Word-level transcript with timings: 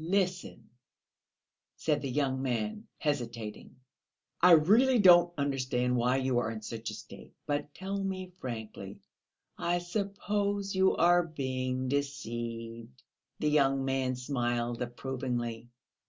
"Listen," 0.00 0.70
said 1.76 2.02
the 2.02 2.10
young 2.10 2.42
man, 2.42 2.88
hesitating. 2.98 3.76
"I 4.40 4.50
really 4.50 4.98
don't 4.98 5.32
understand 5.38 5.94
why 5.96 6.16
you 6.16 6.40
are 6.40 6.50
in 6.50 6.62
such 6.62 6.90
a 6.90 6.94
state, 6.94 7.32
but 7.46 7.72
tell 7.74 7.96
me 8.02 8.32
frankly, 8.40 8.98
I 9.56 9.78
suppose 9.78 10.74
you 10.74 10.96
are 10.96 11.22
being 11.22 11.86
deceived?" 11.86 13.04
The 13.38 13.50
young 13.50 13.84
man 13.84 14.16
smiled 14.16 14.82
approvingly. 14.82 15.68